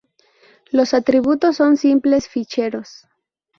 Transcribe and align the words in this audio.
Los 0.71 0.95
atributos 0.95 1.57
son 1.57 1.77
simples 1.77 2.27
ficheros. 2.27 3.05